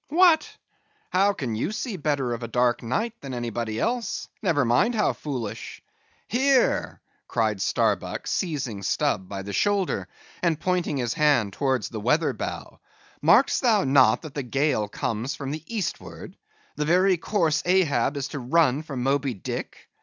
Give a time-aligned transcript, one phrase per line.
[0.09, 0.57] "What!
[1.11, 5.13] how can you see better of a dark night than anybody else, never mind how
[5.13, 5.83] foolish?"
[6.27, 10.07] "Here!" cried Starbuck, seizing Stubb by the shoulder,
[10.41, 12.79] and pointing his hand towards the weather bow,
[13.21, 16.35] "markest thou not that the gale comes from the eastward,
[16.75, 19.87] the very course Ahab is to run for Moby Dick?